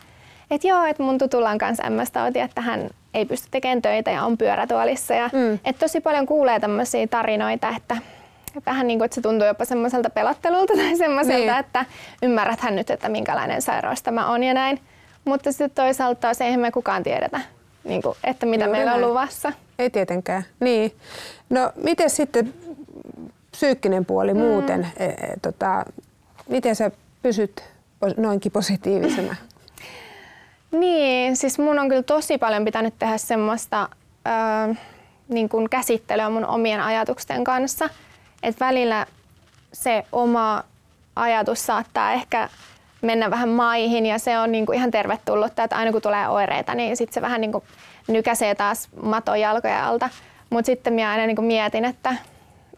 että 0.52 0.68
joo, 0.68 0.86
että 0.86 1.04
mun 1.04 1.18
tutulla 1.18 1.50
on 1.50 1.58
kanssa 1.58 1.90
MS-tauti, 1.90 2.40
että 2.40 2.62
hän 2.62 2.90
ei 3.14 3.26
pysty 3.26 3.48
tekemään 3.52 3.82
töitä 3.82 4.12
ja 4.12 4.24
on 4.24 4.38
pyörätuolissa. 4.38 5.14
Ja 5.14 5.30
mm. 5.34 5.54
että 5.54 5.80
tosi 5.80 6.02
paljon 6.02 6.26
kuulee 6.26 6.60
tämmöisiä 6.60 7.08
tarinoita, 7.08 7.74
että 7.78 7.98
vähän 8.66 8.88
niin 8.88 9.00
kuin, 9.00 9.06
että 9.06 9.16
se 9.16 9.22
tuntuu 9.22 9.48
jopa 9.48 9.66
semmoiselta 9.66 10.10
pelottelulta 10.10 10.74
tai 10.74 10.96
semmoiselta, 10.98 11.38
niin. 11.38 11.60
että 11.60 11.86
ymmärräthän 12.22 12.76
nyt, 12.76 12.90
että 12.90 13.10
minkälainen 13.10 13.62
sairaus 13.62 14.04
tämä 14.04 14.28
on 14.28 14.44
ja 14.44 14.54
näin. 14.54 14.80
Mutta 15.26 15.52
sitten 15.52 15.72
toisaalta 15.72 16.34
se 16.34 16.46
eihän 16.46 16.60
me 16.60 16.72
kukaan 16.72 17.04
tiedetä, 17.04 17.42
niin 17.84 18.02
kuin, 18.02 18.18
että 18.24 18.46
mitä 18.46 18.66
Juuri 18.66 18.78
meillä 18.78 18.94
on 18.94 19.02
näin. 19.02 19.10
luvassa. 19.10 19.52
Ei 19.80 19.90
tietenkään. 19.90 20.44
Niin. 20.60 20.92
No 21.50 21.72
miten 21.84 22.10
sitten 22.10 22.54
psyykkinen 23.56 24.06
puoli 24.06 24.34
mm. 24.34 24.40
muuten? 24.40 24.88
E, 24.98 25.06
e, 25.06 25.16
tota, 25.42 25.86
miten 26.50 26.76
sä 26.76 26.92
pysyt 27.22 27.64
noinkin 28.18 28.52
positiivisena? 28.52 29.36
Niin, 30.72 31.38
siis 31.38 31.60
mun 31.60 31.80
on 31.80 31.90
kyllä 31.90 32.04
tosi 32.04 32.38
paljon 32.38 32.66
pitänyt 32.66 32.94
tehdä 33.00 33.18
semmoista 33.18 33.90
öö, 34.28 34.74
niin 35.30 35.50
kuin 35.50 35.70
käsittelyä 35.70 36.30
mun 36.30 36.46
omien 36.46 36.82
ajatusten 36.82 37.44
kanssa. 37.44 37.90
Että 38.44 38.66
välillä 38.66 39.06
se 39.74 40.06
oma 40.12 40.64
ajatus 41.16 41.66
saattaa 41.66 42.14
ehkä 42.14 42.50
mennä 43.02 43.32
vähän 43.32 43.50
maihin 43.50 44.06
ja 44.06 44.20
se 44.20 44.40
on 44.40 44.52
niin 44.52 44.66
kuin 44.66 44.78
ihan 44.78 44.92
tervetullut, 44.92 45.60
että 45.60 45.76
aina 45.76 45.92
kun 45.92 46.02
tulee 46.02 46.30
oireita, 46.30 46.76
niin 46.76 46.98
sitten 46.98 47.14
se 47.14 47.22
vähän 47.22 47.42
niin 47.42 47.52
kuin 47.52 47.64
nykäisee 48.08 48.56
taas 48.56 48.90
maton 49.02 49.40
jalkoja 49.40 49.88
alta. 49.88 50.10
Mutta 50.50 50.66
sitten 50.66 50.94
minä 50.94 51.10
aina 51.10 51.26
niin 51.26 51.36
kuin 51.36 51.46
mietin, 51.46 51.86
että, 51.86 52.16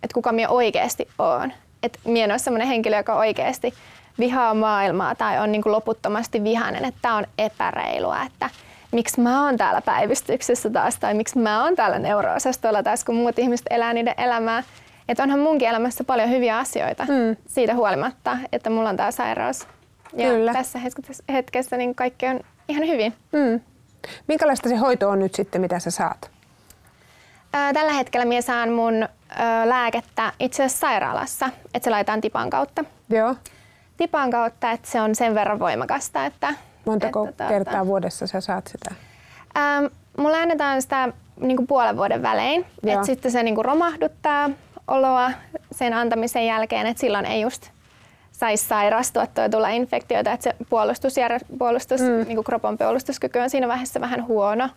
että 0.03 0.13
kuka 0.13 0.31
minä 0.31 0.49
oikeasti 0.49 1.07
olen. 1.19 1.53
Että 1.83 1.99
minä 2.05 2.23
en 2.23 2.31
ole 2.31 2.39
sellainen 2.39 2.67
henkilö, 2.67 2.97
joka 2.97 3.15
oikeasti 3.15 3.73
vihaa 4.19 4.53
maailmaa 4.53 5.15
tai 5.15 5.39
on 5.39 5.51
niin 5.51 5.63
kuin 5.63 5.73
loputtomasti 5.73 6.43
vihainen, 6.43 6.85
että 6.85 6.99
tämä 7.01 7.17
on 7.17 7.25
epäreilua, 7.37 8.23
että 8.23 8.49
miksi 8.91 9.21
mä 9.21 9.45
oon 9.45 9.57
täällä 9.57 9.81
päivystyksessä 9.81 10.69
taas 10.69 10.99
tai 10.99 11.13
miksi 11.13 11.39
mä 11.39 11.63
oon 11.63 11.75
täällä 11.75 11.99
neuroosastolla 11.99 12.83
taas, 12.83 13.03
kun 13.03 13.15
muut 13.15 13.39
ihmiset 13.39 13.67
elää 13.69 13.93
niiden 13.93 14.13
elämää. 14.17 14.63
Että 15.09 15.23
onhan 15.23 15.39
munkin 15.39 15.67
elämässä 15.67 16.03
paljon 16.03 16.29
hyviä 16.29 16.57
asioita 16.57 17.03
mm. 17.03 17.35
siitä 17.47 17.75
huolimatta, 17.75 18.37
että 18.51 18.69
mulla 18.69 18.89
on 18.89 18.97
tämä 18.97 19.11
sairaus. 19.11 19.67
Ja 20.13 20.29
Kyllä. 20.29 20.53
tässä 20.53 20.79
hetkessä 21.33 21.77
niin 21.77 21.95
kaikki 21.95 22.27
on 22.27 22.39
ihan 22.67 22.87
hyvin. 22.87 23.13
Mm. 23.31 23.61
Minkälaista 24.27 24.69
se 24.69 24.75
hoito 24.75 25.09
on 25.09 25.19
nyt 25.19 25.35
sitten, 25.35 25.61
mitä 25.61 25.79
sä 25.79 25.91
saat? 25.91 26.36
Tällä 27.51 27.93
hetkellä 27.93 28.25
minä 28.25 28.41
saan 28.41 28.71
mun 28.71 29.07
lääkettä 29.65 30.33
itse 30.39 30.63
asiassa 30.63 30.87
sairaalassa, 30.87 31.49
että 31.73 31.83
se 31.83 31.89
laitetaan 31.89 32.21
tipan 32.21 32.49
kautta. 32.49 32.83
Joo 33.09 33.35
tipan 33.97 34.31
kautta, 34.31 34.71
että 34.71 34.87
se 34.89 35.01
on 35.01 35.15
sen 35.15 35.35
verran 35.35 35.59
voimakasta. 35.59 36.25
Että, 36.25 36.53
Montako 36.85 37.27
että, 37.27 37.43
tuota, 37.43 37.53
kertaa 37.53 37.87
vuodessa 37.87 38.27
sä 38.27 38.41
saat 38.41 38.67
sitä? 38.67 38.95
Ähm, 39.57 39.85
mulla 40.17 40.37
annetaan 40.37 40.81
sitä 40.81 41.09
niin 41.39 41.57
kuin 41.57 41.67
puolen 41.67 41.97
vuoden 41.97 42.21
välein. 42.21 42.65
että 42.83 43.05
sitten 43.05 43.31
se 43.31 43.43
niin 43.43 43.55
kuin 43.55 43.65
romahduttaa 43.65 44.49
oloa 44.87 45.31
sen 45.71 45.93
antamisen 45.93 46.45
jälkeen, 46.45 46.87
että 46.87 47.01
silloin 47.01 47.25
ei 47.25 47.41
just 47.41 47.69
saisi 48.31 48.67
sairastua 48.67 49.27
tai 49.27 49.49
tulla 49.49 49.69
infektioita, 49.69 50.31
että 50.31 50.43
se 50.43 50.55
puolustus, 50.69 51.15
puolustus 51.57 52.01
mm. 52.01 52.07
niin 52.07 52.35
kuin 52.35 52.45
kropon 52.45 52.77
puolustuskyky 52.77 53.39
on 53.39 53.49
siinä 53.49 53.67
vaiheessa 53.67 54.01
vähän 54.01 54.27
huono. 54.27 54.69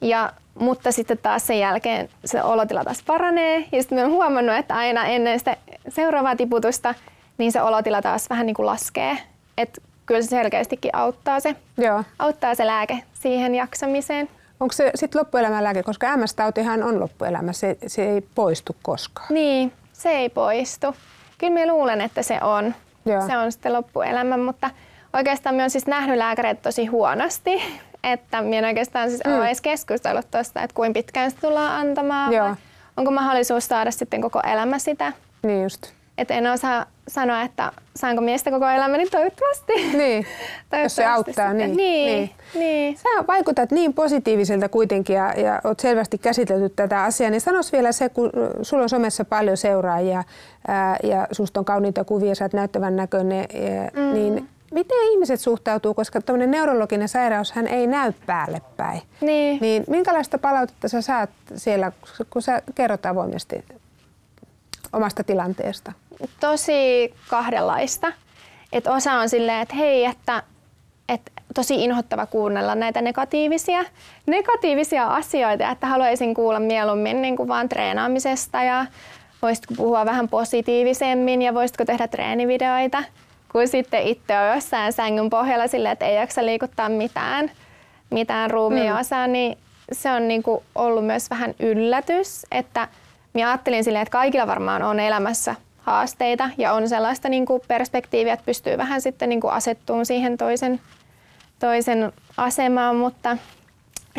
Ja, 0.00 0.32
mutta 0.54 0.92
sitten 0.92 1.18
taas 1.18 1.46
sen 1.46 1.58
jälkeen 1.58 2.08
se 2.24 2.42
olotila 2.42 2.84
taas 2.84 3.02
paranee. 3.06 3.64
Ja 3.72 3.82
sitten 3.82 3.98
olen 3.98 4.10
huomannut, 4.10 4.56
että 4.56 4.74
aina 4.74 5.06
ennen 5.06 5.38
sitä, 5.38 5.56
seuraavaa 5.88 6.36
tiputusta, 6.36 6.94
niin 7.38 7.52
se 7.52 7.62
olotila 7.62 8.02
taas 8.02 8.30
vähän 8.30 8.46
niin 8.46 8.54
kuin 8.54 8.66
laskee. 8.66 9.18
Et 9.58 9.82
kyllä 10.06 10.22
se 10.22 10.28
selkeästikin 10.28 10.96
auttaa 10.96 11.40
se, 11.40 11.56
Joo. 11.76 12.04
auttaa 12.18 12.54
se 12.54 12.66
lääke 12.66 12.98
siihen 13.12 13.54
jaksamiseen. 13.54 14.28
Onko 14.60 14.72
se 14.72 14.90
sitten 14.94 15.18
loppuelämän 15.18 15.64
lääke, 15.64 15.82
koska 15.82 16.16
MS-tautihan 16.16 16.82
on 16.82 17.00
loppuelämä, 17.00 17.52
se, 17.52 17.76
se 17.86 18.02
ei 18.02 18.20
poistu 18.34 18.76
koskaan. 18.82 19.26
Niin, 19.30 19.72
se 19.92 20.10
ei 20.10 20.28
poistu. 20.28 20.96
Kyllä 21.38 21.52
minä 21.52 21.72
luulen, 21.72 22.00
että 22.00 22.22
se 22.22 22.38
on. 22.42 22.74
Joo. 23.06 23.26
Se 23.26 23.38
on 23.38 23.52
sitten 23.52 23.72
loppuelämä, 23.72 24.36
mutta 24.36 24.70
oikeastaan 25.12 25.54
minä 25.54 25.62
olen 25.62 25.70
siis 25.70 25.86
nähnyt 25.86 26.18
lääkäreitä 26.18 26.62
tosi 26.62 26.86
huonosti. 26.86 27.62
Että 28.04 28.42
minä 28.42 28.58
en 28.58 28.64
oikeastaan 28.64 29.08
siis 29.08 29.20
mm. 29.26 29.32
ole 29.32 29.46
edes 29.46 29.60
keskustellut 29.60 30.30
tuosta, 30.30 30.62
että 30.62 30.74
kuinka 30.74 30.98
pitkään 30.98 31.30
sitä 31.30 31.46
tullaan 31.46 31.88
antamaan. 31.88 32.32
Joo. 32.32 32.48
vai 32.48 32.56
Onko 32.96 33.10
mahdollisuus 33.10 33.66
saada 33.66 33.90
sitten 33.90 34.20
koko 34.20 34.40
elämä 34.52 34.78
sitä. 34.78 35.12
Niin 35.42 35.62
just. 35.62 35.92
Et 36.18 36.30
en 36.30 36.46
osaa 36.46 36.86
sanoa, 37.08 37.42
että 37.42 37.72
saanko 37.96 38.22
miestä 38.22 38.50
koko 38.50 38.68
elämäni 38.68 39.06
toivottavasti. 39.06 39.72
Niin, 39.96 40.26
jos 40.82 40.96
se 40.96 41.02
Toivottavasti 41.02 41.04
auttaa, 41.04 41.48
sitten. 41.48 41.76
niin. 41.76 41.76
Niin, 41.76 42.30
niin. 42.54 42.96
Sä 42.96 43.08
vaikutat 43.28 43.70
niin 43.70 43.94
positiiviselta 43.94 44.68
kuitenkin 44.68 45.16
ja, 45.16 45.32
ja 45.32 45.60
oot 45.64 45.80
selvästi 45.80 46.18
käsitelty 46.18 46.68
tätä 46.68 47.02
asiaa, 47.02 47.30
niin 47.30 47.40
sanos 47.40 47.72
vielä 47.72 47.92
se, 47.92 48.08
kun 48.08 48.30
sulla 48.62 48.82
on 48.82 48.88
somessa 48.88 49.24
paljon 49.24 49.56
seuraajia 49.56 50.24
ää, 50.68 50.96
ja 51.02 51.28
susta 51.32 51.60
on 51.60 51.64
kauniita 51.64 52.04
kuvia, 52.04 52.34
sä 52.34 52.44
oot 52.44 52.52
näyttävän 52.52 52.96
näköinen, 52.96 53.46
ja, 53.54 54.02
mm. 54.02 54.12
niin 54.12 54.48
miten 54.70 54.98
ihmiset 55.10 55.40
suhtautuu, 55.40 55.94
koska 55.94 56.20
tämmöinen 56.20 56.50
neurologinen 56.50 57.08
sairaus 57.08 57.52
hän 57.52 57.66
ei 57.66 57.86
näy 57.86 58.12
päälle 58.26 58.60
päin. 58.76 59.02
Niin. 59.20 59.58
Niin 59.60 59.84
minkälaista 59.88 60.38
palautetta 60.38 60.88
sä 60.88 61.02
saat 61.02 61.30
siellä, 61.54 61.92
kun 62.30 62.42
sä 62.42 62.62
kerrot 62.74 63.06
avoimesti 63.06 63.64
omasta 64.92 65.24
tilanteesta? 65.24 65.92
tosi 66.40 67.14
kahdenlaista. 67.28 68.12
Et 68.72 68.86
osa 68.86 69.12
on 69.12 69.28
silleen, 69.28 69.60
että 69.60 69.74
hei, 69.74 70.04
että, 70.04 70.42
että 71.08 71.32
tosi 71.54 71.84
inhottava 71.84 72.26
kuunnella 72.26 72.74
näitä 72.74 73.02
negatiivisia, 73.02 73.84
negatiivisia 74.26 75.06
asioita, 75.06 75.70
että 75.70 75.86
haluaisin 75.86 76.34
kuulla 76.34 76.60
mieluummin 76.60 77.22
niin 77.22 77.36
kuin 77.36 77.48
vaan 77.48 77.68
treenaamisesta 77.68 78.62
ja 78.62 78.86
voisitko 79.42 79.74
puhua 79.76 80.06
vähän 80.06 80.28
positiivisemmin 80.28 81.42
ja 81.42 81.54
voisitko 81.54 81.84
tehdä 81.84 82.08
treenivideoita, 82.08 83.02
kun 83.52 83.68
sitten 83.68 84.02
itse 84.02 84.38
on 84.38 84.54
jossain 84.54 84.92
sängyn 84.92 85.30
pohjalla 85.30 85.66
silleen, 85.66 85.92
että 85.92 86.06
ei 86.06 86.16
jaksa 86.16 86.46
liikuttaa 86.46 86.88
mitään, 86.88 87.50
mitään 88.10 88.50
ruumiin 88.50 88.92
osaa, 88.92 89.26
niin 89.26 89.58
se 89.92 90.10
on 90.10 90.28
niin 90.28 90.42
kuin 90.42 90.62
ollut 90.74 91.06
myös 91.06 91.30
vähän 91.30 91.54
yllätys, 91.60 92.46
että 92.50 92.88
minä 93.32 93.48
ajattelin 93.48 93.84
silleen, 93.84 94.02
että 94.02 94.12
kaikilla 94.12 94.46
varmaan 94.46 94.82
on 94.82 95.00
elämässä 95.00 95.54
haasteita 95.78 96.50
ja 96.58 96.72
on 96.72 96.88
sellaista 96.88 97.28
niin 97.28 97.46
kuin 97.46 97.62
perspektiiviä, 97.68 98.32
että 98.32 98.46
pystyy 98.46 98.78
vähän 98.78 99.00
sitten 99.00 99.28
niin 99.28 99.40
kuin 99.40 99.52
asettumaan 99.52 100.06
siihen 100.06 100.36
toisen, 100.38 100.80
toisen 101.58 102.12
asemaan, 102.36 102.96
mutta 102.96 103.36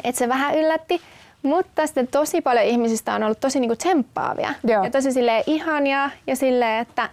et 0.04 0.16
se 0.16 0.30
vähän 0.30 0.56
yllätti. 0.56 1.02
Mutta 1.44 1.88
sitten 1.88 2.08
tosi 2.08 2.42
paljon 2.42 2.66
ihmisistä 2.66 3.14
on 3.14 3.24
ollut 3.24 3.40
tosi 3.40 3.60
niin 3.60 3.70
kuin 3.70 3.78
tsemppaavia 3.78 4.54
Joo. 4.64 4.84
ja 4.84 4.92
tosi 4.92 5.12
silleen 5.12 5.44
ihania 5.48 6.10
ja 6.28 6.36
silleen, 6.36 6.82
että, 6.82 7.10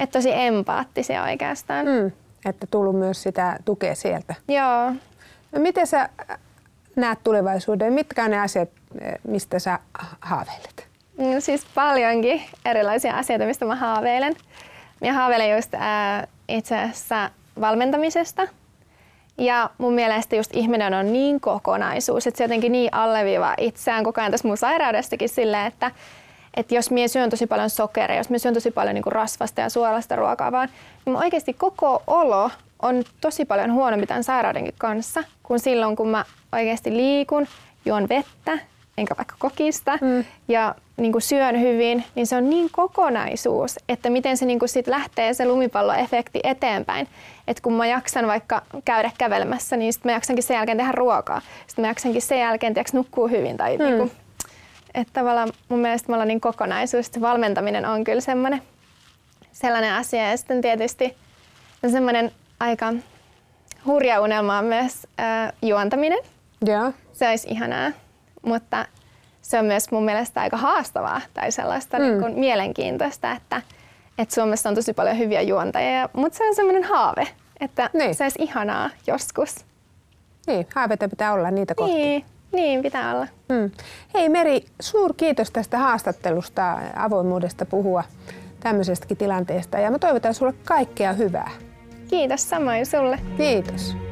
että 0.00 0.18
tosi 0.18 0.30
empaattisia 0.32 1.22
oikeastaan. 1.22 1.86
Mm. 1.86 2.12
Että 2.44 2.66
tullut 2.70 2.98
myös 2.98 3.22
sitä 3.22 3.58
tukea 3.64 3.94
sieltä. 3.94 4.34
Joo. 4.48 4.92
No 5.52 5.60
miten 5.60 5.86
sä 5.86 6.08
näet 6.96 7.18
tulevaisuuden? 7.24 7.92
Mitkä 7.92 8.24
on 8.24 8.30
ne 8.30 8.40
asiat, 8.40 8.68
eh, 9.00 9.14
mistä 9.28 9.58
sä 9.58 9.78
haaveilet? 10.20 10.86
No 11.18 11.40
siis 11.40 11.66
paljonkin 11.74 12.42
erilaisia 12.64 13.14
asioita, 13.14 13.46
mistä 13.46 13.64
mä 13.64 13.74
haaveilen. 13.74 14.34
Mä 15.00 15.12
haaveilen 15.12 15.56
just 15.56 15.74
ää, 15.74 16.26
itse 16.48 16.78
asiassa 16.78 17.30
valmentamisesta. 17.60 18.48
Ja 19.38 19.70
mun 19.78 19.92
mielestä 19.92 20.36
just 20.36 20.50
ihminen 20.54 20.94
on 20.94 21.12
niin 21.12 21.40
kokonaisuus, 21.40 22.26
että 22.26 22.38
se 22.38 22.44
jotenkin 22.44 22.72
niin 22.72 22.94
alleviivaa 22.94 23.54
itseään 23.58 24.04
koko 24.04 24.20
ajan 24.20 24.30
tässä 24.30 24.48
mun 24.48 24.56
sairaudestakin 24.56 25.28
silleen, 25.28 25.66
että, 25.66 25.90
että 26.56 26.74
jos 26.74 26.90
mie 26.90 27.08
syön 27.08 27.30
tosi 27.30 27.46
paljon 27.46 27.70
sokeria, 27.70 28.16
jos 28.16 28.30
mie 28.30 28.38
syön 28.38 28.54
tosi 28.54 28.70
paljon 28.70 28.94
niin 28.94 29.04
rasvasta 29.06 29.60
ja 29.60 29.70
suolasta 29.70 30.16
ruokaa 30.16 30.52
vaan, 30.52 30.68
niin 30.68 31.12
mun 31.12 31.22
oikeasti 31.22 31.52
koko 31.52 32.02
olo 32.06 32.50
on 32.82 33.04
tosi 33.20 33.44
paljon 33.44 33.72
huonompi 33.72 34.06
tämän 34.06 34.24
sairaudenkin 34.24 34.74
kanssa, 34.78 35.24
kuin 35.42 35.60
silloin 35.60 35.96
kun 35.96 36.08
mä 36.08 36.24
oikeasti 36.52 36.96
liikun, 36.96 37.46
juon 37.84 38.08
vettä, 38.08 38.58
enkä 38.98 39.14
vaikka 39.18 39.34
kokista 39.38 39.98
mm. 40.00 40.24
ja 40.48 40.74
niin 40.96 41.12
kuin 41.12 41.22
syön 41.22 41.60
hyvin, 41.60 42.04
niin 42.14 42.26
se 42.26 42.36
on 42.36 42.50
niin 42.50 42.68
kokonaisuus, 42.72 43.78
että 43.88 44.10
miten 44.10 44.36
se 44.36 44.46
niin 44.46 44.58
kuin 44.58 44.68
sit 44.68 44.86
lähtee 44.86 45.34
se 45.34 45.46
lumipalloefekti 45.46 46.40
eteenpäin. 46.44 47.08
Että 47.48 47.62
kun 47.62 47.72
mä 47.72 47.86
jaksan 47.86 48.26
vaikka 48.26 48.62
käydä 48.84 49.10
kävelemässä, 49.18 49.76
niin 49.76 49.92
sitten 49.92 50.12
mä 50.12 50.16
jaksankin 50.16 50.42
sen 50.42 50.54
jälkeen 50.54 50.78
tehdä 50.78 50.92
ruokaa. 50.92 51.40
Sitten 51.66 51.82
mä 51.82 51.88
jaksankin 51.88 52.22
sen 52.22 52.40
jälkeen 52.40 52.74
tiiäks, 52.74 52.92
nukkuu 52.92 53.28
hyvin. 53.28 53.56
Tai 53.56 53.76
mm. 53.76 53.84
niin 53.84 53.96
kuin, 53.96 54.12
että 54.96 55.12
tavallaan 55.12 55.52
mun 55.68 55.80
mielestä 55.80 56.08
me 56.08 56.14
ollaan 56.14 56.28
niin 56.28 56.40
kokonaisuus. 56.40 57.06
Se 57.06 57.20
valmentaminen 57.20 57.86
on 57.86 58.04
kyllä 58.04 58.20
semmoinen, 58.20 58.62
sellainen 59.52 59.92
asia. 59.94 60.30
Ja 60.30 60.36
sitten 60.36 60.60
tietysti 60.60 61.16
on 61.84 61.90
semmoinen 61.90 62.32
aika 62.60 62.92
hurja 63.86 64.20
unelma 64.20 64.58
on 64.58 64.64
myös 64.64 65.06
äh, 65.20 65.52
juontaminen. 65.62 66.18
Joo. 66.66 66.92
Se 67.12 67.28
olisi 67.28 67.48
ihanaa, 67.50 67.90
mutta 68.42 68.86
se 69.42 69.58
on 69.58 69.64
myös 69.64 69.90
mun 69.90 70.04
mielestä 70.04 70.40
aika 70.40 70.56
haastavaa 70.56 71.20
tai 71.34 71.52
sellaista 71.52 71.98
mm. 71.98 72.02
niin 72.04 72.20
kuin 72.20 72.38
mielenkiintoista, 72.38 73.32
että, 73.32 73.62
että 74.18 74.34
Suomessa 74.34 74.68
on 74.68 74.74
tosi 74.74 74.92
paljon 74.92 75.18
hyviä 75.18 75.42
juontajia, 75.42 76.08
mutta 76.12 76.38
se 76.38 76.48
on 76.48 76.54
semmoinen 76.54 76.84
haave, 76.84 77.28
että 77.60 77.90
Niin. 77.92 78.14
se 78.14 78.24
olisi 78.24 78.42
ihanaa 78.42 78.90
joskus. 79.06 79.54
Niin, 80.46 80.66
haaveita 80.74 81.08
pitää 81.08 81.32
olla 81.32 81.50
niitä 81.50 81.74
kohti. 81.74 81.94
Niin, 81.94 82.24
niin 82.56 82.82
pitää 82.82 83.14
olla. 83.14 83.26
Mm. 83.48 83.70
Hei 84.14 84.28
Meri, 84.28 84.64
suur 84.80 85.14
kiitos 85.16 85.50
tästä 85.50 85.78
haastattelusta, 85.78 86.78
avoimuudesta 86.96 87.66
puhua 87.66 88.04
tämmöisestäkin 88.60 89.16
tilanteesta 89.16 89.78
ja 89.78 89.90
mä 89.90 89.98
toivotan 89.98 90.34
sulle 90.34 90.54
kaikkea 90.64 91.12
hyvää. 91.12 91.50
Kiitos 92.10 92.50
samoin 92.50 92.86
sulle. 92.86 93.18
Kiitos. 93.36 94.05